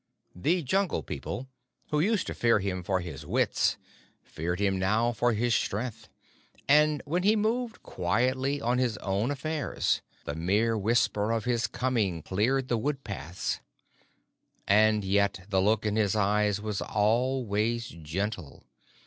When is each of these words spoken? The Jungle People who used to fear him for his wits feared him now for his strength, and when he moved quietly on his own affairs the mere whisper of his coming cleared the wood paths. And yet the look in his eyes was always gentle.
The 0.35 0.63
Jungle 0.63 1.03
People 1.03 1.47
who 1.91 1.99
used 1.99 2.25
to 2.25 2.33
fear 2.33 2.57
him 2.57 2.81
for 2.81 3.01
his 3.01 3.23
wits 3.23 3.77
feared 4.23 4.59
him 4.59 4.79
now 4.79 5.11
for 5.11 5.33
his 5.33 5.53
strength, 5.53 6.09
and 6.67 7.03
when 7.05 7.21
he 7.21 7.35
moved 7.35 7.83
quietly 7.83 8.59
on 8.59 8.79
his 8.79 8.97
own 8.97 9.29
affairs 9.29 10.01
the 10.25 10.33
mere 10.33 10.75
whisper 10.75 11.31
of 11.31 11.45
his 11.45 11.67
coming 11.67 12.23
cleared 12.23 12.67
the 12.67 12.79
wood 12.79 13.03
paths. 13.03 13.59
And 14.67 15.03
yet 15.03 15.45
the 15.49 15.61
look 15.61 15.85
in 15.85 15.97
his 15.97 16.15
eyes 16.15 16.59
was 16.59 16.81
always 16.81 17.87
gentle. 17.89 18.63